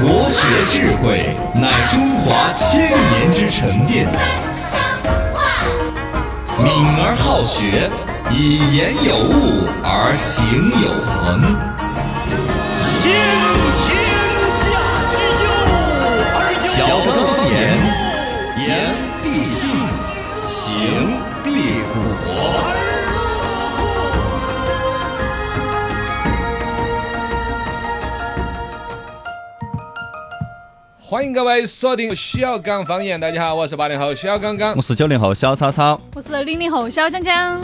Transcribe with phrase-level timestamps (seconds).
[0.00, 4.06] 国学智慧乃中华千年之沉淀。
[6.56, 7.90] 敏而好学，
[8.30, 11.69] 以言有物而行有恒。
[31.10, 34.76] 欢迎各位锁定小刚方言，大家好，我是八零后小刚刚。
[34.76, 34.80] 我。
[34.80, 37.60] 是九零后小超超，我是零零后小江江，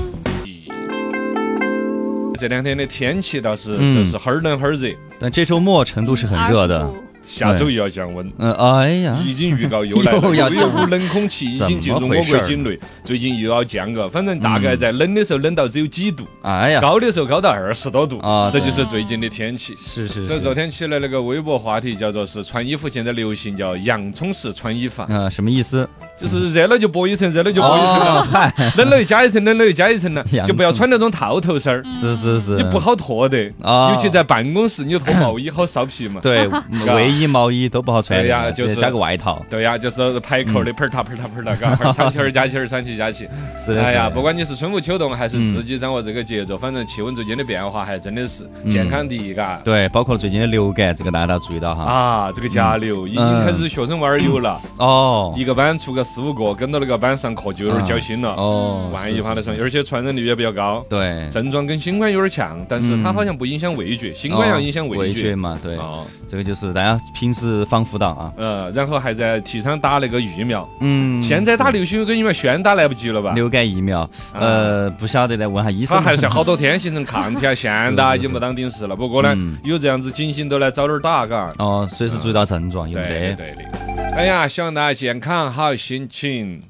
[2.37, 3.95] 这两天的天气倒是嗯。
[3.95, 6.93] 就是哈儿冷哈儿热，但这周末成都是很热的。
[7.27, 8.31] 下周又要降温。
[8.39, 19.75] 嗯，哎呀，已经预告又来了， 又要有一股冷空气已经进入我国境内，最近又要降个，反正大概在冷的时候冷到只有几度，哎呀，高的时候高到二十多度啊这就是最近的天气。
[19.79, 25.89] 是是是，所以昨天起来那个微博话题叫做是穿衣服现在流行叫洋葱式穿衣法，嗯，什么意思？
[26.19, 28.01] 就是热了就薄一层，热了就薄一层。
[28.01, 36.21] 哦了， 嗨，冷了又加一层，冷了又加一层了， 就不要穿那种套头衫儿，是是是，你不好脱的，啊尤其在办公室你脱毛衣好臊皮嘛。
[36.23, 36.49] 对
[36.95, 39.45] 卫衣毛衣都不好穿，对呀就是加个外套。
[39.51, 43.29] 对呀，就是排扣的，喷儿嗒喷儿嗒喷儿嗒，嘎，喷儿藏起儿加起儿，藏起加起。
[43.63, 49.61] 是的，哎呀，不管你是春捂秋冻，还是自己掌握这个节奏，反正气温最近的变化还真的是健康第一，嘎。
[49.65, 51.85] 对，包括最近的流感，这个大家都要注意到哈。
[51.85, 55.35] 啊，这个甲流已经开始学生娃儿有了，哦。
[55.37, 58.31] 一个班出个四五个，跟到那个班上课就有点儿焦心了。
[58.35, 60.83] 哦，万一是发的上，而且传染率也比较高。
[60.89, 65.35] 对，症状跟新冠有点像，但是它嗯好像不影响味觉，新冠要影响哦味觉。
[65.35, 68.33] 嘛，对，哦，这个就是大家平时防护到啊。
[68.37, 70.67] 呃，然后还在提倡打那个疫苗。
[70.81, 73.33] 嗯，现在打流行跟疫苗，宣打来不及了吧？
[73.35, 75.97] 流感疫苗，呃，不晓得来问下医生。
[75.97, 78.95] 它还是要好多天形成抗体啊，现打是已经不当顶事了。
[78.95, 81.51] 不过呢嗯，有这样子警醒都来早点打，嘎。
[81.59, 83.37] 哦，随时注意到症状，有对没得？
[83.37, 84.17] 对的。
[84.17, 86.63] 哎呀，希望大家健康好心情。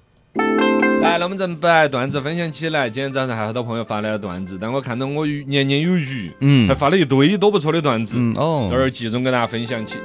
[1.03, 2.89] 来，那我们咱们把段子分享起来。
[2.89, 8.19] 今天早上还有好多朋友发来了段子，但我看到我余年年有余，嗯还发了一堆多不错的段子。
[8.21, 9.99] 嗯哦，这儿集中跟大家分享起。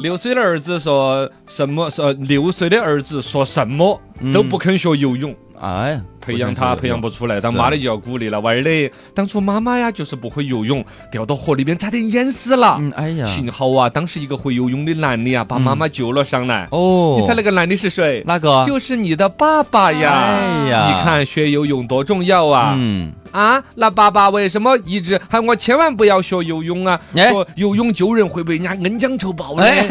[0.00, 1.88] 六岁的儿子说什么？
[1.88, 3.98] 说六岁的儿子说什么
[4.34, 7.40] 都不肯学游泳，哎呀，培养他培养不出来。
[7.40, 12.78] 当妈的就要鼓励了，娃儿的，当初妈妈呀就是不会游泳，掉到河里边差点淹死了。
[12.80, 16.66] 嗯，哎呀，幸好啊，当时一个会游泳的男的呀，把妈妈救了上来。
[16.72, 18.24] 哦，你猜那个男的是谁？
[18.26, 18.64] 哪个？
[18.66, 20.10] 就是你的爸爸呀！
[20.10, 22.74] 哎呀你看学游泳多重要啊！
[22.76, 27.00] 嗯，啊，那爸爸为什么一直喊我千万不要学游泳啊？
[27.14, 29.62] 哎说游泳救人会被人家恩将仇报的。
[29.62, 29.86] 哎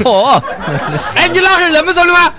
[0.00, 0.42] 嚯，
[1.14, 2.34] 哎，你老汉儿这么说的吗？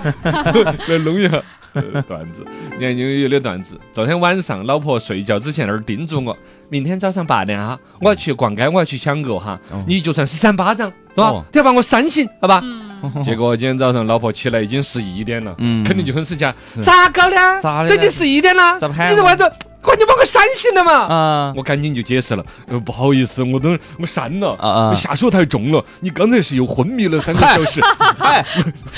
[0.89, 1.41] 来弄一下。
[1.73, 2.45] 呃 段子，
[2.77, 3.79] 你看有有的段子。
[3.91, 6.35] 昨天晚上，老婆睡觉之前那儿叮嘱我，
[6.69, 9.59] 明天早上八点哈，我要去逛街，我要去抢购哈。
[9.87, 11.45] 你就算是扇巴掌，对吧哦？
[11.51, 12.59] 都要把我扇醒，好吧？
[12.63, 12.90] 嗯，
[13.23, 16.53] 结果今天早上老婆起来已经十一点了，嗯肯定就很生气啊！
[16.83, 17.59] 咋搞的啊？
[17.59, 19.51] 咋的呢都已经十一点了，咋不喊你这为啥子？
[19.83, 20.91] 赶紧把我删醒了嘛！
[21.07, 27.81] 啊我赶紧就解释了，呃，不好意思，我都我删了，啊啊下手太重了，你刚才是又昏迷了三个小时，
[28.21, 28.45] 哎，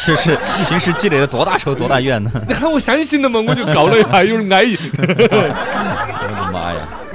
[0.04, 0.38] 这是
[0.68, 2.30] 平时积累了多大仇多大怨呢？
[2.50, 4.78] 你喊我删醒了嘛，我就告了一下，有点安逸。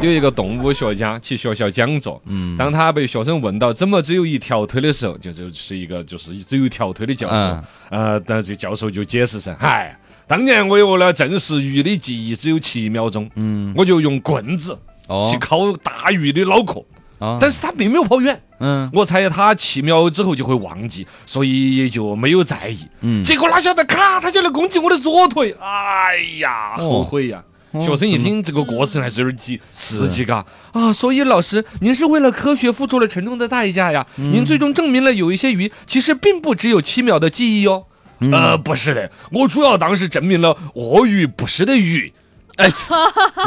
[0.01, 2.57] 有一个动物学家去学校讲座，嗯。
[2.57, 14.79] 当他被学生问到怎么只有一条腿的时候，就就是一个就是只有一条腿的教授嗯，呃，但这教授就解释噻，嗨，当年我为了证实鱼的记忆只有七秒钟，嗯，我就用棍子
[15.09, 15.29] 哦。
[15.29, 16.81] 去敲大鱼的脑壳，
[17.19, 18.41] 啊但是他并没有跑远。
[18.61, 18.89] 嗯。
[18.93, 22.87] 我猜他七秒之后就会忘记，所以也就没有在意。
[23.01, 26.83] 嗯，结果哪晓得，咔，他就来攻击我的左腿，哎呀，哦。
[26.89, 27.43] 后悔呀！
[27.43, 30.93] 哦学生一听这个过程还是有点激刺激嘎啊！
[30.93, 34.07] 所以老师，您是为了科学付出了沉重的代价呀！
[34.17, 37.85] 嗯您最终证明了有一些鱼其实并不只有七秒的记忆哦。
[38.21, 42.13] 嗯呃，不是的，我主要当时证明了鳄鱼不是的鱼，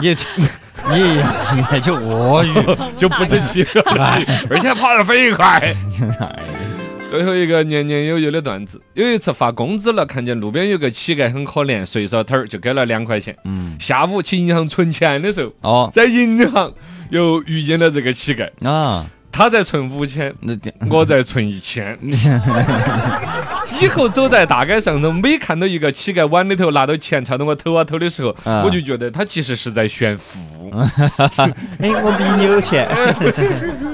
[0.01, 0.15] 你
[0.89, 1.03] 你
[1.55, 2.53] 你还就鳄鱼，
[2.95, 3.83] 就不止七秒，
[4.49, 5.73] 而且跑得飞快。
[7.11, 13.35] 哎最后一个年年有余的段子，有一次发工资了，看见路边有个乞丐很可怜，随手偷儿就给了两块钱。
[13.43, 16.73] 嗯下午去银行存钱的时候，哦在银行
[17.09, 20.33] 又遇见了这个乞丐，啊，他在存五千，
[20.89, 21.97] 我在存一千。
[23.81, 30.39] 以后走在大街上头，每看到一个乞丐碗里头拿到钱朝着我偷啊偷的时候，啊我就觉得他其实是在炫富。
[30.71, 32.87] 哎，我比你有钱，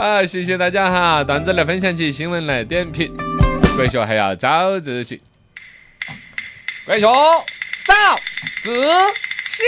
[0.00, 1.22] 啊，谢谢大家哈！
[1.22, 3.14] 段子来分享起，新闻来点评，
[3.76, 5.20] 国学还要早自习。
[6.86, 7.00] 国学
[7.84, 8.18] 早
[8.62, 9.62] 自习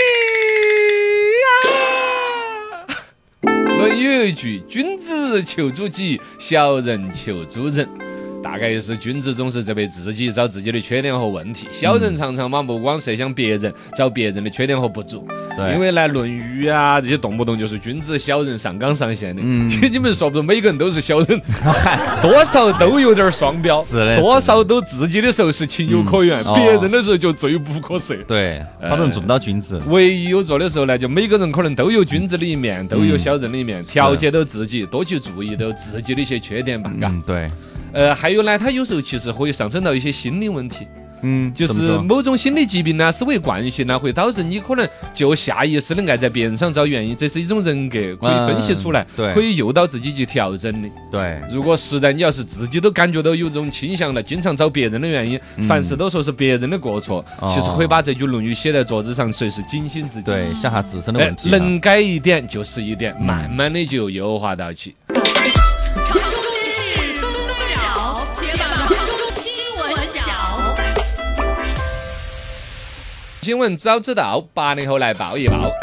[1.45, 2.97] 啊！
[3.43, 7.87] 们有一句“君子求诸己，小人求诸人”。
[8.43, 15.25] 大概是君子总是在为自己找自己的缺点和问题，小人常常把目光射向别人，找别人的缺点和不足。
[15.55, 19.69] 对，因为来，《论语》啊这些动不动就是君子小人上纲上线的，嗯。
[19.69, 21.41] 其实你们说不准每个人都是小人，
[22.21, 28.23] 多少都有点双标，是的多少都自己的时候是情有可原，别人的时候就罪不可赦。
[28.25, 29.79] 对，他们做不到君子。
[29.87, 37.07] 唯一有做的时候呢，就每个人可能都有君子的一面，都有小人的一面，调节到自己，多去注意到自己的一些缺点吧，嘎。
[37.07, 37.51] 嗯，对，
[37.93, 40.87] 呃，还有呢，他有时候其实会上升到一些心理问题，
[41.21, 50.89] 嗯，就是某种心理疾病呢、思维惯性呢，会导致你可能就下意识的爱在别人上找原因，这是一种人格可以分析出来嗯，对可以诱导自己去调整的。
[51.11, 60.25] 对，如果实在你要是自己都感觉到有这种倾向了，经常找别人的原因，凡事都说是别人的过错，其实可以把这句《论语》写在桌子上，随时警醒自己。
[60.25, 61.57] 对，想下自身的哎问题啊。
[61.57, 64.95] 能改一点就是一点，嗯慢慢的就优化到起。
[73.43, 75.82] 新闻早知道，八零后来抱一抱。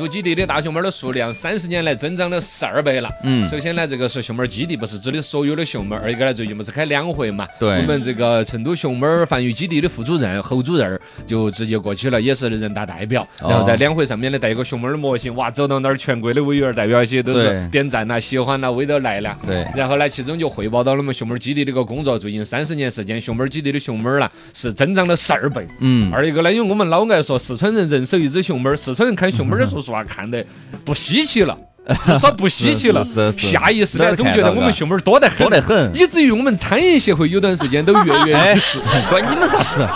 [0.00, 3.10] 成都基地的大熊猫的数量三十年来增长了十二倍了。
[3.22, 5.94] 嗯首先呢，这个是熊猫基地，不是指的所有的熊猫。
[5.96, 7.46] 二一个呢，最近不是开两会嘛？
[7.58, 13.22] 对我们这个成都熊猫繁育基地的副主任侯主任就直接过去了，也是人大代表。
[13.42, 19.36] 哦然后在两会上面呢，带一个熊猫的模型，哇，走到哪儿，全国的委员代表些都是点赞啦、喜欢啦、围到来了。
[19.46, 25.66] 对，然后呢，其中就汇报到了我们熊猫基地这个工作，最近三十年时间，熊猫基地的熊猫啦是增长了十二倍。
[25.80, 30.44] 嗯，二一个呢，因为我们老爱说四川人人手一只熊猫儿，四川人看熊猫儿， 说实话看得
[30.84, 31.56] 不稀奇了，
[32.04, 33.04] 至少不稀奇了。
[33.04, 39.86] 是是是下意识的总觉得我们熊猫儿多得很，多得很以至于我们餐饮协会有段时间都跃跃哎欲试。，关你们啥事？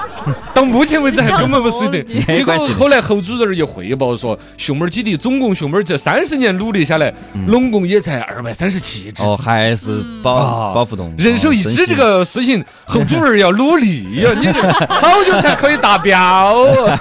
[0.54, 2.02] 到目前为止还根本不是得。
[2.32, 7.12] 结果后来侯主任儿一汇报说，熊猫儿基地总共熊猫儿这三十年努力下来，
[7.48, 9.22] 拢共也才二百三十七只。
[9.24, 14.30] 哦，还是保啊保护动物，人手一只这个事情，侯主任要努力呀！
[14.38, 14.52] 你这
[14.86, 16.14] 好久才可以达标。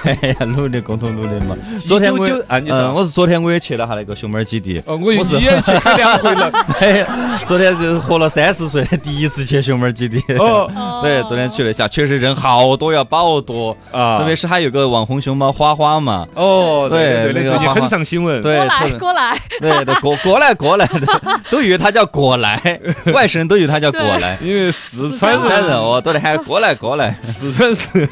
[0.03, 1.55] 哎呀，努力共同努力嘛。
[1.85, 4.81] 昨天我也199啊你说嗯，我是昨天我也去了哈那个熊猫基地。
[4.85, 6.51] 哦，我以为我是你也 去两回了。
[6.79, 7.05] 嘿，
[7.45, 10.19] 昨天是活了三十岁第一次去熊猫基地。
[10.39, 13.75] 哦对，昨天去了一下，确实人好多呀，宝多。
[13.91, 18.41] 啊特别是还有个网红熊猫花花嘛，哦，对对对对，最近那个很上新闻。
[18.41, 21.19] 对，过来过来，对对，过过来过来的，
[21.51, 22.79] 都以为他叫过来，
[23.13, 24.37] 外省人都以为他叫过来。
[24.41, 27.15] 因为四川四川人人，哦，都得喊过来过来。
[27.21, 28.07] 四川人可以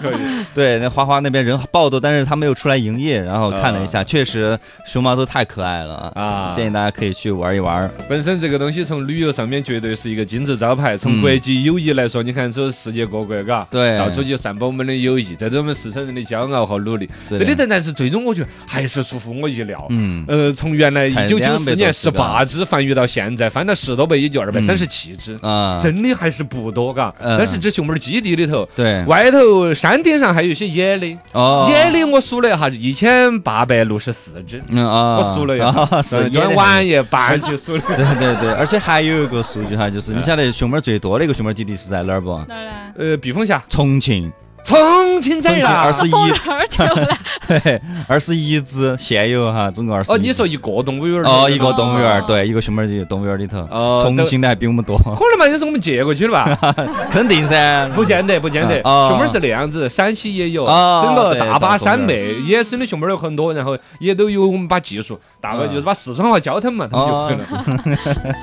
[0.00, 0.16] 可以。
[0.54, 3.20] 对，那花花那边人爆多，但是他没有出来营业。
[3.20, 7.90] 然后看了一下，啊确实熊猫都太可爱了啊建议大家可以去玩一玩。
[8.08, 10.96] 本身这个东西从旅游上面绝对是一个金字招牌。
[10.96, 17.08] 从嗯国际友谊来说，你看这世界各国，嘎，对到处去散播我们的友谊，这是我们四川人的骄傲和努力。
[17.28, 19.86] 这里头，但是最终我觉得还是出乎我意料。
[19.90, 25.38] 嗯，呃，从原来一九九四年十八只繁育到现在，翻了十多倍，也就二百三十七只。
[25.42, 27.14] 啊，真的还是不多，嘎。
[27.20, 34.62] 嗯但是这熊猫儿基地里头，对，外头山顶上还有一些野的，哦，野的我数了一下，一千八百六十四只。
[34.68, 37.82] 嗯啊，我数了一下啊，是呃昨天晚夜半去数的。
[37.96, 42.30] 对对对，而且还有一个数据哈，就是你晓得熊猫最多的一个熊猫基地是在哪儿不？
[42.48, 42.72] 哪儿呢？
[42.96, 44.30] 呃，避风峡，重庆，
[44.64, 45.90] 重庆在重庆呀。
[45.92, 47.18] 21跑哪儿去了？
[47.64, 50.12] 嘿，二十一只，现有哈，总共二十。
[50.12, 51.24] 哦，你说一个动物园儿？
[51.28, 56.58] 哦，一个动物园对，一个熊猫基地动物园儿里头，哦重庆的还比我们多，可能嘛，就是我们借过去的吧？
[57.10, 57.88] 肯定噻。
[57.94, 58.80] 不见得，不见得。
[58.84, 68.34] 哦熊猫儿是那样子，陕西也有，哦整个大巴山到脉野生的熊猫儿有很多，然后也都有我们把技术，大概就是把四川话教他们嘛，他们就会了。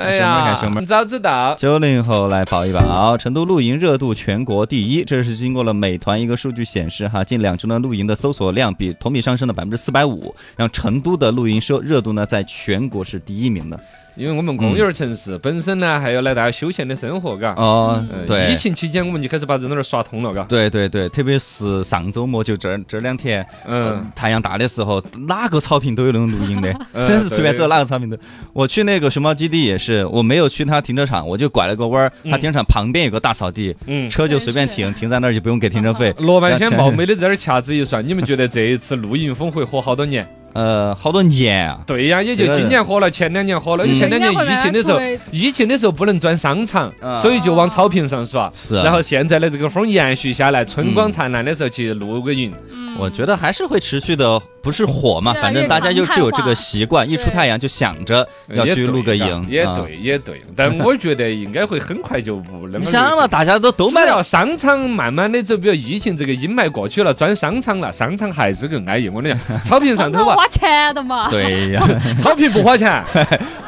[0.00, 1.54] 哎呀看熊猫，早知道。
[1.56, 13.78] 九零后来报一报，成都露营热度全国第一，这是经过了美团一个数据显示哈，近两周呢露营的搜索量比同比上升了百分之四百五，让成都的露营热热度呢在全国是第一名的。
[14.16, 17.54] 因为我们公园儿城市本身呢，还要来大家休闲的生活，嘎。
[17.54, 18.56] 哦呃，对疫。
[18.56, 20.42] 情期间我们就开始把这那儿耍通了，嘎。
[20.42, 28.18] 对对对，特别是上周末就这这两天，嗯，太阳大的时候，哪个草坪都有那种露营的，嗯 真是随便对走哪个草坪都。
[28.52, 34.08] 我去那个熊猫基地也是，我没有去他停车场，我就拐了个弯儿，他停车场旁边有个大草地，嗯。
[34.10, 36.14] 车就随便停，停在那儿就不用给停车费。
[36.18, 40.26] 罗半仙冒昧的在这儿掐指一算，你们觉得这一次露营峰会火好多年？
[40.52, 43.94] 呃，好多年啊，对呀，也就今年火了，前两年火了，嗯。
[43.94, 44.98] 前两年疫情的时候
[45.30, 47.14] 疫情的时候不能转商场，啊。
[47.14, 48.50] 所以就往草坪上耍。
[48.52, 48.82] 是啊。
[48.82, 52.52] 然后现在的这个风延续下来，春光灿烂的时候去露个营，
[52.98, 59.46] 我觉得还是会持续的，不是火嘛，反正大家就越常态只有这个习惯，一出太阳就想着要去露个嘎营，啊。
[59.48, 60.42] 也对，也对。
[60.54, 69.08] 但 我觉得应该会很快就不那么你想嘛，大家都都只买了要商场慢慢的走，比如疫情这个阴霾过去了，转商场了，商场还是更安逸。
[69.08, 71.30] 我跟你讲， 草坪上头啊，花钱的嘛。
[71.30, 71.82] 对呀，
[72.20, 73.02] 草坪不花钱，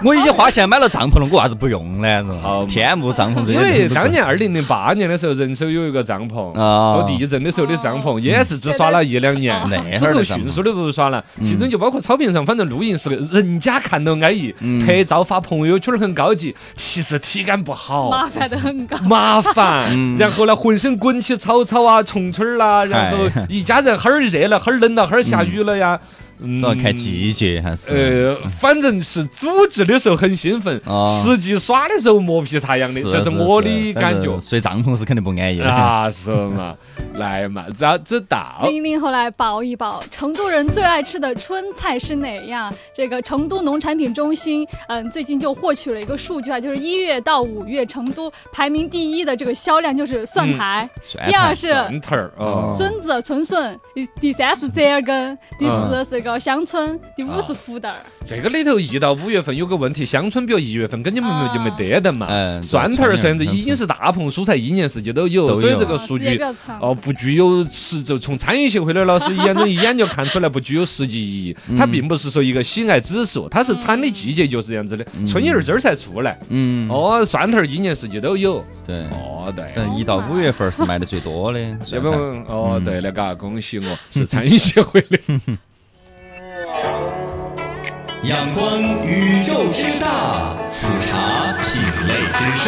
[0.05, 2.25] 我已经花钱买了帐篷了，我为啥子不用呢？
[2.69, 6.53] 天幕帐篷这些因为当年二零零八年的时候，人手有一个帐篷。
[6.61, 11.25] 啊到地震的时候的帐篷也是只耍了一两年，那之后迅速的不耍了。
[11.43, 18.11] 其中就包括草坪上，反正露营是人家看到安逸，嗯拍照发朋友圈很高级，其实体感不好。
[18.11, 18.97] 麻烦的很高。
[18.99, 26.22] 麻烦，嗯然后呢，浑身滚起草草啊、虫虫儿啦，然后一家人哈儿热了，哈儿冷了，哈儿下雨了呀，嗯
[26.61, 27.95] 都要看季节还是。
[27.95, 34.39] 呃，反正是组织的时候很兴奋，哦实际耍的时候磨皮擦痒的，这是我的感觉。
[34.41, 35.71] 睡帐篷是肯定不安逸的。
[35.71, 36.77] 啊，是嘛，
[37.15, 38.61] 来嘛，早知道？
[38.65, 42.73] 零零后来报一报，成都人最爱吃的春菜是哪样？
[42.95, 58.01] 这个成都农产品中心，嗯，最近就获取了一个数据啊，就是一月到五月，成都排名第一的这个销量就是蒜苔，蒜第二是蒜头儿哦，笋子、春笋，第第三是折耳根，第四是个香椿，第五是胡豆儿。
[58.25, 62.27] 这个里头一到五月份有个问题，乡村比如一月份跟你们啊就没得的嘛。
[62.31, 66.39] 嗯蒜头儿现在已经是大棚蔬菜，一年四季都有，所以这个数据
[66.81, 71.57] 哦不具有实就从餐饮协会的老师眼中一眼就看出来不具有实际意义。
[71.77, 76.39] 它并不是说一个喜爱指数，它是产的季节就是这样子的，春叶儿今儿才出来。
[76.49, 78.65] 嗯，哦，蒜头儿一年四季都有。
[78.85, 79.73] 对，哦，对。
[79.77, 81.61] 嗯，一到五月份是卖的最多的。
[81.91, 85.19] 要不哦，嗯对了，嘎，恭喜我是餐饮协会的。
[88.25, 92.65] 仰观宇宙之大，俯察品类之盛，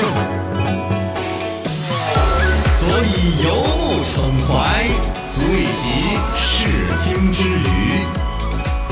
[2.75, 3.09] 所以
[3.45, 3.47] 游
[3.79, 4.13] 目骋
[4.49, 4.53] 怀，
[5.31, 5.85] 足以极
[6.37, 6.43] 视
[7.05, 8.03] 听之娱。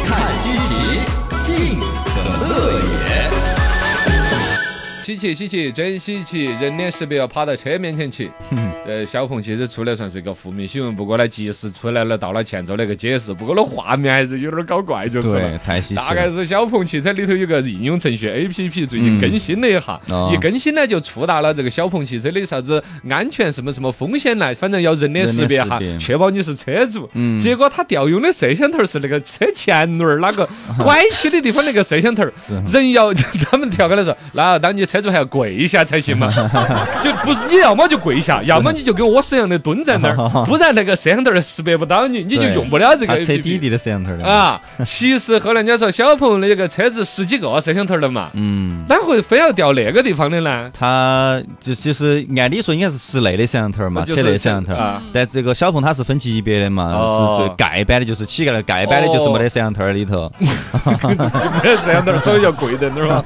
[0.06, 0.70] 看稀奇，
[1.44, 1.50] 尽
[1.80, 2.12] 可
[2.46, 3.01] 乐也。
[5.02, 6.44] 稀奇稀奇，真稀奇！
[6.60, 8.30] 人脸识别要跑到车面前去。
[8.86, 13.34] 呃，小鹏其实出来算是一个负面新闻，不过呢，及时出来了，道了歉，做了个解释。
[13.34, 16.30] 不过那画面还是有点搞怪，就是了。，太稀奇大概。
[16.30, 27.10] 是小鹏汽车里头有个应用程序 A P P，最近更新了一下，哦一更新呢就触达了这个小鹏汽车的啥子安全什么什么风险呢，反正要人脸识别哈确保你是车主。
[27.14, 30.48] 嗯结果他调用的摄像头是那个车前轮儿那个
[30.82, 32.32] 拐起的地方那个摄像头儿，
[32.72, 33.12] 人要
[33.50, 36.28] 他们调侃的说，那当你车主还要跪一下才行嘛，
[37.02, 44.24] 就不你要么就跪下，要么你就跟我摄像的蹲在那儿， 不然那个摄像头儿识别不到你，你就用不了这个它车底底的摄像头的。
[44.24, 50.70] 啊，其实后来人家说小鹏那个车子十几个摄像头的嘛，嗯，咋会非要调那个地方的呢？
[50.78, 55.02] 它就就是按理说应该是室内的摄像头嘛，就是车内摄像头啊。
[55.10, 60.30] 但这个小鹏它是分级别的嘛，哦是最盖板的，就是乞丐的盖板的，就是没得摄像头儿里头。
[61.62, 63.22] 没得摄像头，所以要跪在那儿嘛。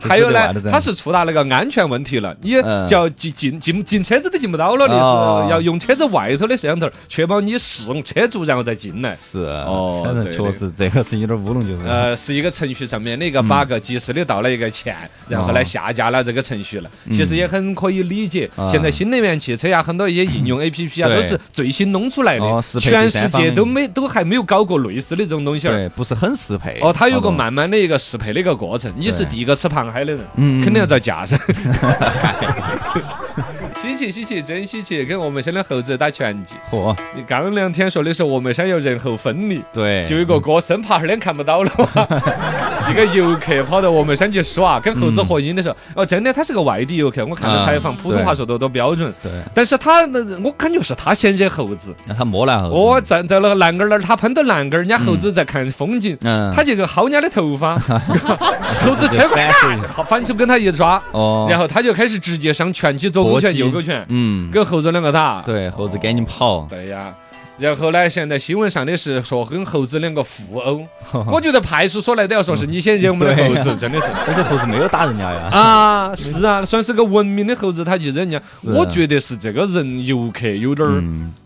[0.00, 9.14] 还有呢它是触达那个安全问题了，你嗯叫进进进进车子都进不到了的，哦是要用车子外头的摄像头，确保你是车主，然后再进来。
[9.14, 11.86] 是哦反正确实这个是有点乌龙，就是。
[11.86, 14.96] 呃，是一个程序上面的一个 bug，及时的道了一个歉，
[15.28, 16.90] 然后呢哦下架了这个程序了。
[17.10, 25.72] 其实也很可以理解，啊现在新能源汽车呀，很多一些应用 APP 啊，都是最新弄出来的哦，全世界都没都还没有搞过类似的这种东西儿。
[25.72, 26.78] 对，不是很适配。
[26.80, 28.92] 哦，它有个慢慢的一个适配的一个过程。
[28.96, 31.38] 你是第一个吃螃蟹的人，嗯肯定要造架噻。
[33.76, 35.04] 稀奇稀奇，真稀奇！
[35.04, 36.56] 跟峨眉山的猴子打拳击。
[36.70, 41.86] 嚯，你刚两天说的是峨眉山要人猴分离，对，就有一个哥生怕二天看不到了嘛。
[42.92, 49.12] 一个游客 跑到峨眉山去耍，跟猴子合影的时候，哦，真的他是个外地游客，我看了啊采访，普通话说的都标准。
[49.22, 52.74] 对，但是他那我感觉是他先惹猴子，让他摸了猴子。
[52.74, 57.76] 哦，站在那个栏杆那儿，他喷到栏杆，人家猴子在看风景，嗯，他就去薅人家的头发，
[58.84, 65.40] 猴子车反手一下快反手跟他一抓，哦，然后他就开始直接上拳击、左勾拳、右勾拳，嗯，跟猴子两个打。
[65.42, 66.66] 对，猴子赶紧跑。
[66.68, 67.12] 对呀。
[67.62, 70.84] 然后呢，现在新闻上的是说跟猴子两个互殴，
[71.30, 74.08] 我觉得派出所来都要说是你先惹我们的猴子， 真的是。
[74.26, 75.48] 但是猴子没有打人家呀。
[75.52, 78.42] 啊，是啊，算是个文明的猴子，他去惹人家。
[78.74, 81.00] 我觉得是这个人游客有点儿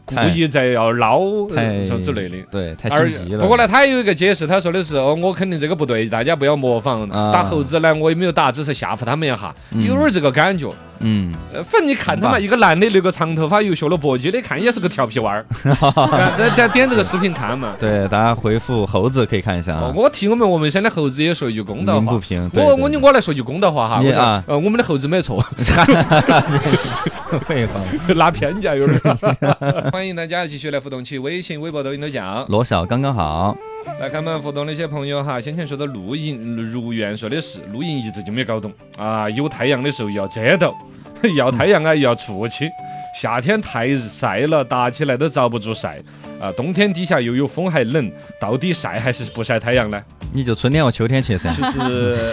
[0.08, 2.36] 嗯，故太意在要捞什么之类的。
[2.50, 3.40] 对，太而心急了。
[3.40, 7.02] 不过呢，他也有一个解释，他说的是哦，我肯定这个不对，大家不要模仿。
[7.10, 10.70] 啊打猴子呢，我也没有打，只是吓唬他们一下，有点儿这个感觉。
[11.00, 15.44] 嗯，呃反正你看他嘛，一个男的留个长头发又学了搏击的，看也是个调皮娃儿。
[15.82, 17.74] 啊大家点这个视频看嘛。
[17.78, 19.80] 对，大家回复猴子可以看一下啊。
[19.82, 22.18] 哦我替我们峨眉山的猴子也说一句公道话不。
[22.18, 25.44] 平，我我我来说句公道话哈，你啊呃，我们的猴子没错，
[27.46, 27.80] 废话。
[28.14, 29.90] 拉偏架有点儿。
[29.96, 32.46] 欢迎大家继续来互动起微信、微博、抖音都讲。
[32.50, 33.56] 罗小刚刚好，
[33.98, 38.70] 来看我们互动的一些朋友哈，先前说的露营，如愿说的是露营一直就没搞懂。
[38.98, 40.76] 啊，有太阳的时候要遮到，
[41.34, 42.68] 要太阳啊要出去，
[43.16, 45.98] 夏天太晒了，打起来都遭不住晒
[46.38, 50.02] 啊，冬天底下又有风还冷，到底晒还是不晒太阳呢？
[50.34, 51.48] 你就春天和秋天去噻。
[51.48, 51.80] 其实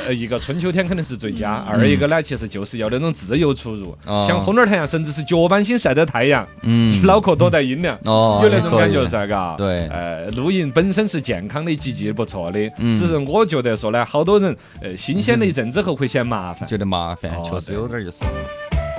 [0.05, 7.97] 呃一个春秋天肯定是最佳，二一个呢其实就是要那种自由出入，哦像烘点太阳，甚至是脚板心晒的太阳，嗯，脑壳多带阴凉。
[8.03, 9.55] 哦，有那种感觉噻，嘎。
[9.55, 12.59] 对呃，露营本身是健康的，积极不错的。
[12.79, 16.67] 嗯只是我觉得说呢，好多人呃新鲜了一阵之后会嫌麻烦。
[16.67, 18.25] 觉得麻烦，哦确实有点儿就是。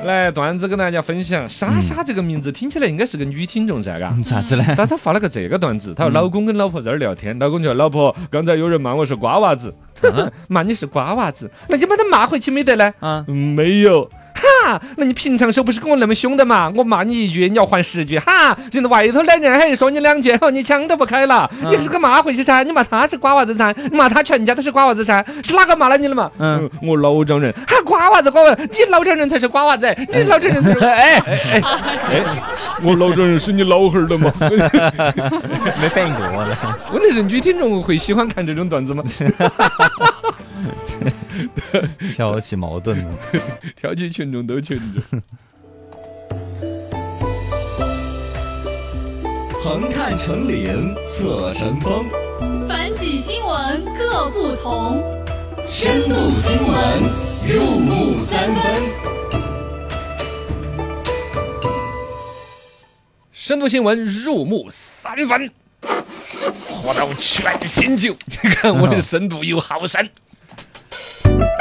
[0.04, 4.12] 来，段子跟大家分享，莎莎这个名字听起来应该是个女听众噻，嘎。
[4.14, 4.64] 嗯咋子呢？
[4.76, 9.74] 但她发了个这个段子，她说老公跟老婆在那儿聊天，老公就说老婆，刚才有人骂我是瓜娃子，
[10.48, 12.92] 骂你是瓜娃子，那你把他骂回去没得呢？
[13.00, 14.08] 啊，嗯，没有。
[14.64, 16.70] 哈，那你平常时候不是跟我那么凶的嘛？
[16.76, 18.18] 我骂你一句，你要还十句。
[18.18, 22.62] 哈，现在外头的人还说你两句，哦，你枪都不开了，你是个骂回去噻？
[22.64, 23.74] 你骂他是瓜娃子噻？
[23.90, 25.24] 你骂他全家都是瓜娃子噻？
[25.42, 26.30] 是哪个骂了你了嘛？
[26.38, 27.52] 嗯，我老丈人。
[27.66, 30.78] 哈，瓜娃子，瓜娃子，你老丈人才是瓜娃子，你老丈人才是。
[30.84, 31.62] 哎哎哎
[32.12, 32.22] 哎，
[32.82, 34.32] 我老丈人是你老汉儿的嘛？
[35.80, 36.56] 没反应过来。
[36.92, 39.02] 问题是女听众会喜欢看这种段子吗？
[42.14, 43.18] 挑起矛盾了。
[43.76, 44.78] 挑起群众斗群
[45.10, 45.22] 众。
[49.62, 52.04] 横看成岭侧成峰，
[52.68, 55.02] 反几新闻各不同，
[55.68, 57.02] 深度新闻
[57.48, 58.82] 入木三分。
[63.32, 65.50] 深度新闻入木三分，
[66.68, 70.08] 喝到全新酒，你看我的深度有好深。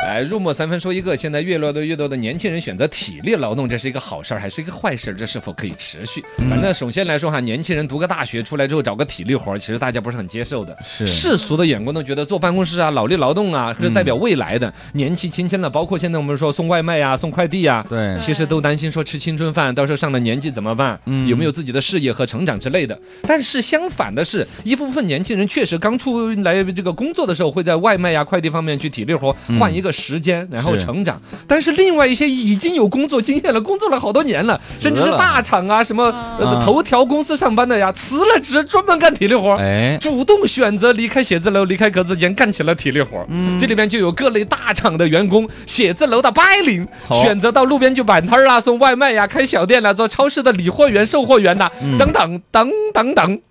[0.03, 5.13] 来，入木三分说一个，现在越来越多的年轻人选择体力劳动，这是一个好事儿还是一个坏事儿？
[5.13, 6.21] 这是否可以持续？
[6.49, 10.77] 反正首先来说哈，年轻人读个大学出来之后找个体力活儿，其实大家不是很接受的。
[10.83, 14.71] 是世俗的眼光都觉得坐办公室啊、脑力劳动啊，是代表未来的。
[14.91, 20.99] 年纪轻轻了，包括现在我们说送外卖呀、送快递呀，对，其实都担心说吃青春饭，到时候上了年纪怎么办？
[21.05, 22.99] 嗯有没有自己的事业和成长之类的？
[23.21, 31.21] 但是相反的是，一部分年轻人确实刚出来这个工作的时候，会在外卖呀、快递方面去体力活，换一个时间，然后成长。
[31.47, 36.05] 但是另外一些已经有工作经验了，工作了好多年了，甚至是大厂啊、什么
[36.39, 39.51] 呃啊头条公司上班的呀，辞了职专门干体力活。
[39.57, 43.25] 哎，主动选择离开写字楼，离开格子间，干起了体力活
[43.59, 46.87] 这里边就有各类大厂的员工，写字楼的白领，
[47.21, 53.41] 选择到路边去摆摊儿啦，送外卖呀，开小店啦，做超市的理货员、售货员呐，嗯等等等等等。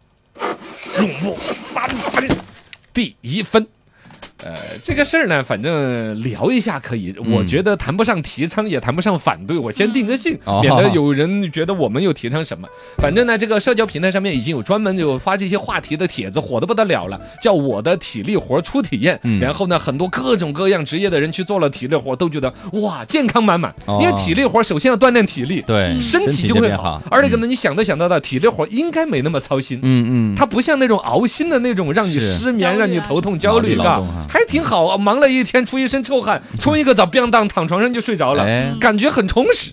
[0.99, 1.39] 入木
[1.73, 2.29] 三分，
[2.93, 3.67] 第一分。
[4.45, 12.67] 呃，这个事儿呢，反正聊一下可以，我嗯觉得谈不上提倡，也谈不上反对，我先定个性，哦免得有人觉得我们又提倡什么。
[12.99, 19.19] 反正呢，这个社交平台上面已经有专门有发这些话题的帖子，火的不得了了，叫我的体力活初体验。
[19.23, 23.73] 嗯然后呢，很多各种各样职业的人去做了体力活，都觉得哇，健康满满。
[23.87, 27.03] 哦因为体力活首先要锻炼体力，对，身体就会好好。。
[27.11, 29.79] 而且可能，你想都想到的，体力活应该没那么操心。
[29.83, 34.97] 嗯嗯，它不像那种熬心的那种，让你失眠、啊让你头痛、焦虑，嘎脑力劳动哈，还挺好。
[34.97, 39.73] 忙了一天，出一身臭汗，冲一个澡，咣当躺床上就睡着了，哎，感觉很充实。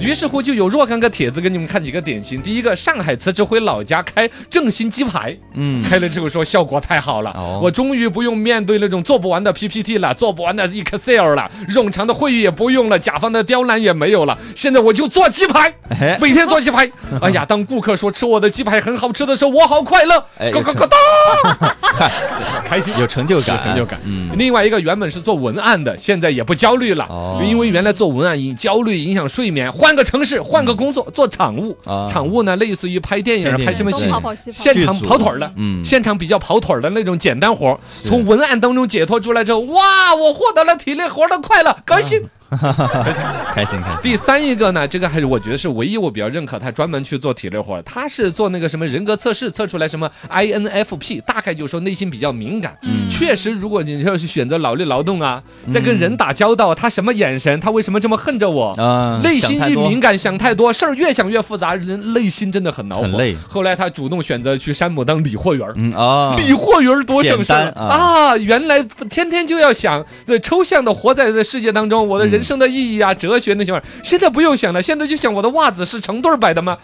[0.00, 2.40] 于是乎就有若干个帖子给你们看几个典型。
[2.42, 7.58] 第一个，上海辞职回老家开正新鸡排，嗯，开了之后说效果太好了，哦。
[7.62, 16.90] 我终于不用面对那种做不完的 PPT 了，做不完的 Excel 了，冗长的会议也不用了，甲方的刁难也没有了，现在我就做鸡排， 哎，每天做鸡排。
[17.22, 21.74] 哎呀，当顾客说吃我的鸡排很好吃的时候，我好快乐，哎咯咯咯哒，
[22.68, 22.92] 开心。
[22.98, 23.98] 有成就感，有成就感。
[24.04, 27.40] 嗯，另外一个原本是做文案的，现在也不焦虑了，哦。
[27.42, 31.76] 因为原来做文案影焦虑影响睡眠，换个城市，换个工作，做场务。
[31.84, 34.10] 啊场务呢，类似于拍电影拍、什么戏，
[34.50, 35.52] 现场跑腿儿的。
[35.56, 42.20] 嗯，现场比较跑腿儿的那种简单活儿，从文案当中解脱出来之后，哇，我获得了体力活的快乐，高兴。
[42.54, 52.76] 开心开心，第三一个呢，这个还是我觉得是唯一我比较认可，他专门去做体力活，他是做那个什么人格测试，测出来什么 INFP，大概就是说内心比较敏感。
[52.82, 53.08] 嗯。
[53.08, 58.72] 确实，如果你要是选择脑力劳动啊，在跟人打交道，他什么眼神，他为什么这么恨着我？
[58.76, 63.02] 啊，内心一敏感，想太多，事儿越想越复杂，人内心真的很恼火。
[63.02, 63.36] 很累。
[63.48, 65.68] 后来他主动选择去山姆当理货员。
[65.94, 67.72] 啊，理货员儿多省事啊。
[67.74, 68.36] 啊！
[68.36, 76.76] 原来天天就要想这抽象的活在这世界当中，我的人生的意义啊、哲学那些玩意儿，现在不用想了，现在就想我的袜子是成对儿摆的吗？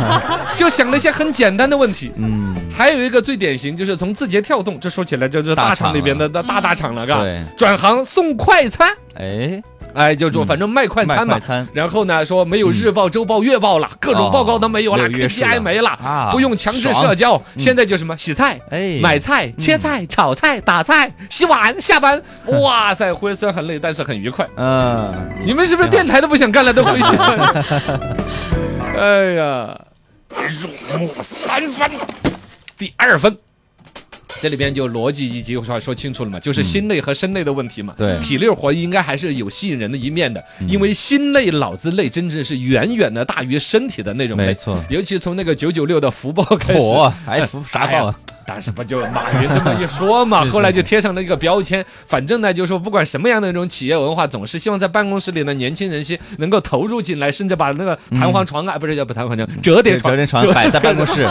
[0.56, 2.10] 就想那些很简单的问题。
[2.16, 7.20] 嗯，还有一个最典型，就是从字节跳动，这说起来就是大大厂厂里边的大大大厂了，嘎。
[7.20, 9.62] 对，转行送快餐，哎，
[9.94, 11.38] 哎，就说反正卖快餐嘛。
[11.72, 18.60] 然后呢，说没有日报、周报、月报了，各种报告都没有了，KPI 没了，啊，不用强制社交，现在就什么洗菜。
[18.70, 24.46] 哎，买菜、切菜、炒菜、打菜、洗碗、下班，哇塞，回虽然很累，但是很愉快。
[24.56, 25.12] 嗯，
[25.44, 27.04] 你们是不是电台都不想干了，都回去？
[28.98, 29.80] 哎呀，
[30.60, 31.90] 入木三分，
[32.76, 33.36] 第二分。
[34.40, 37.94] 这里边就逻辑以及话说清楚了嘛，就是心累和身累的问题嘛。
[37.96, 44.46] 对体力活应该还是有吸引人的一面的，因为心累、脑子累，真正是远远的大于身体的那种累。
[44.46, 44.82] 没错。
[44.88, 48.18] 尤其从那个九九六的福报开始， 火还福啥报啊？
[48.46, 51.84] 当时不就马云这么一说嘛， 是是后来就贴上了一个标签。
[52.06, 61.28] 反正呢，就是说不管什么样的那种企业文化，总是希望在办公室里的年轻人些能够投入进来，甚至把那个弹簧床啊，不是叫不弹簧床，折叠床，折叠床 摆在办公室，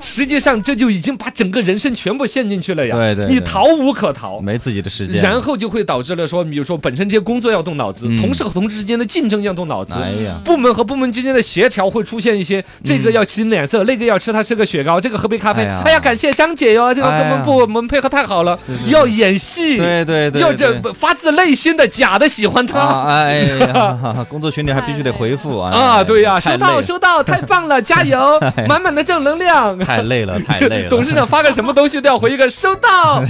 [0.00, 2.94] 实际上这就已经把整个人生全部陷进去了呀。
[2.94, 4.40] 你对对你逃无可逃。
[4.40, 5.20] 没自己的时间。
[5.22, 15.64] 然后就会导致了说，比如说本身这些工作要动脑子，嗯同事和同事之间的竞争要动脑子，哎呀，部门和部门之间的协调会出现一些，这个要请脸色，那个要吃他吃个雪糕，这个喝杯咖啡。
[15.84, 23.12] 哎呀感谢张姐哟，这个哎呀跟我们部我们配合太好了要演戏，对对对，要这发自内心的假的喜欢啊，他。
[23.12, 29.76] 哎呀， 工作群里还必须得回复啊啊，对呀，收到收到，太棒了，加油， 满满的正能量。
[29.96, 30.88] 太累了，太累了。
[30.90, 33.22] 董事长发个什么东西都要回一个收到，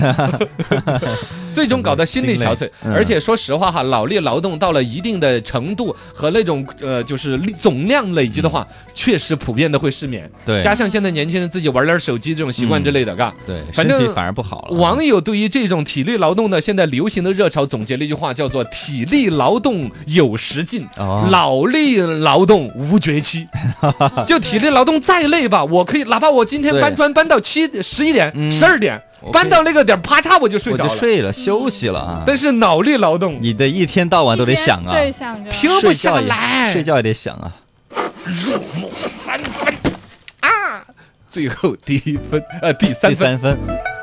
[1.53, 2.69] 最终搞得心力憔悴。
[2.85, 10.31] 嗯而且说实话哈，脑力劳动到了一定的程度和那种呃就是总量累积的话，确实普遍的会失眠。
[10.45, 13.33] 对加上现在年轻人自己玩点手机这种习惯之类的，嘎。
[13.47, 14.77] 对，反正身体反而不好了。
[14.77, 23.47] 网友对于这种体力劳动的现在流行的热潮总结了一句话，叫做“体力劳动有时尽，哦脑力劳动无绝期”。
[24.27, 29.01] 就体力劳动再累吧，我可以哪怕我今天搬砖搬到七、十一点、嗯十二点
[29.33, 30.91] 搬到那个点儿，啪嚓我就睡我着了。
[30.91, 32.23] 就睡了，休息了啊。
[32.27, 35.51] 但是脑力劳动你的一天到晚都得想啊，对，想着。
[35.51, 37.53] 停不下睡觉也来，睡觉也得想啊。
[38.25, 38.91] 入木
[39.27, 39.75] 三分
[40.41, 40.85] 啊！
[41.29, 43.11] 最后第一分，呃，第三分。
[43.11, 43.59] 第三分，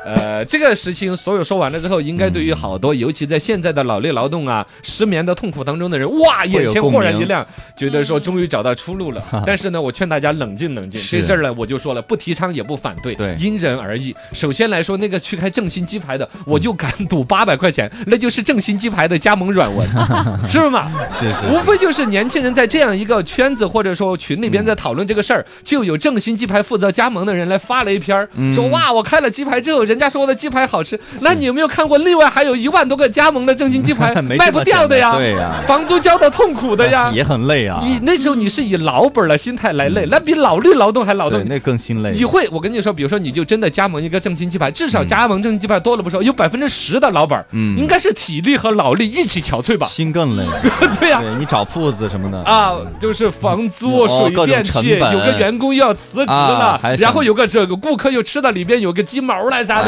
[0.08, 9.22] 呃，这个事情所有说完了之后，应该对于好多，尤其在现在的脑力劳动啊、失眠的痛苦当中的人，哇，眼前豁然一亮，觉得说终于找到出路了。
[9.46, 13.34] 但是呢，我劝大家冷静冷静，这事儿呢，我就说了，不提倡也不反对，对。
[13.38, 14.14] 因人而异。
[14.32, 19.86] 首先来说，那个去开正新鸡排的，我就敢赌八百块钱， 那就是正新鸡排的加盟软文，
[20.48, 20.90] 是不是嘛？
[21.10, 28.54] 是是无非就是年轻人在这样一个圈子或者说群里边在讨论这个事儿，就有正新鸡排负责加盟的人来发了一篇，嗯。
[28.54, 31.98] 说哇，我开了鸡排之后，人家说我的鸡排好吃，那你有没有看过？
[31.98, 37.10] 另外还有一万多个加盟的正新鸡排 卖不掉的呀，对呀，房租交的痛苦的呀。
[37.14, 37.78] 也很累啊。
[37.82, 41.48] 你那时候你是以老本儿的心态来累，那比脑力劳动还劳对，动。
[41.48, 42.12] 那更心累。
[42.12, 49.86] 你会，我跟你说，比如说，你就真的加盟一个正新鸡排，至少嗯加盟正新鸡排多了不少，有百分之十的老板儿，嗯应该是体力和脑力一起憔悴吧？
[49.86, 50.44] 心更累。
[51.00, 59.87] 对呀、对你找铺子什么的，啊，就是房租、哦水电气，有个员工又要辞职啊了，还然后有个这个顾客又吃到里边有个鸡毛来啥的，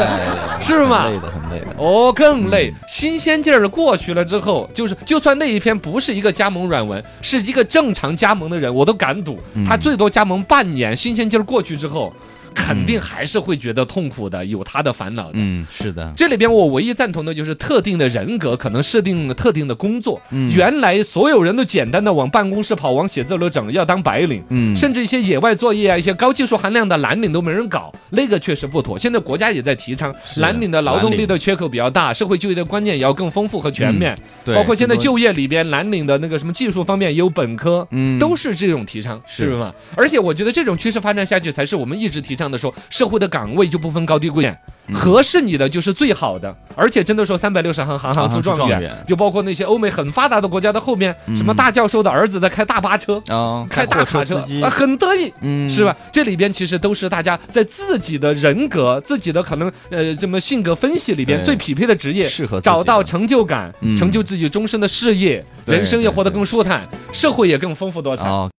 [0.59, 1.75] 是吗很累的，很累的。
[1.77, 2.71] 哦，更累。
[2.71, 12.13] 嗯新鲜劲儿过去了之后，就是就算那一篇不是一个加盟软文，是一个正常加盟的人，我都敢赌，嗯他最多加盟半年，新鲜劲儿过去之后，
[12.53, 15.31] 肯定还是会觉得痛苦的，有他的烦恼的。
[15.33, 20.21] 嗯，是的，这里边我唯一赞同的就是特定的人格可能设定了特定的工作。
[20.31, 24.43] 嗯原来所有人都简单的往办公室跑，往写字楼整，要当白领。
[24.49, 28.97] 嗯，甚至一些野外作业啊，一些高技术含量的蓝领都没人搞，那个确实不妥。
[28.97, 34.17] 现在国家也在提倡蓝领的劳动力的缺口比较大，社会就业的观念也要更丰富和全面。
[34.43, 39.73] 对包括现在就业里边蓝领的那个什么技术方面也有本科，嗯都是这种提倡，是是吗？
[39.95, 44.51] 而且我觉得这种趋势发展下去，才是我们一直提倡的说，社会的岗位就不分高低贵贱。
[44.53, 55.31] 嗯合适你的就是最好的，而且真的说三百六十行，行行出状元就包括那些欧美很发达的国家的后面，嗯什么大教授的儿子在开大巴车，哦，开大卡车很得意。
[55.39, 55.95] 嗯，是吧？
[56.11, 68.27] 这里边其实都是大家在自己的人格、自己的可能呃这么性格分析里边最匹配的职业，适合找到成就感，嗯成就自己终身的事业，人生也活得更舒坦，社会也更丰富多彩。
[68.27, 68.49] 哦，